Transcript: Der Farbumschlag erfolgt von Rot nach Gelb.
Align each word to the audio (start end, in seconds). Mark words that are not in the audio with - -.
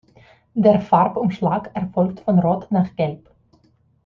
Der 0.55 0.81
Farbumschlag 0.81 1.75
erfolgt 1.75 2.21
von 2.21 2.39
Rot 2.39 2.71
nach 2.71 2.95
Gelb. 2.95 3.29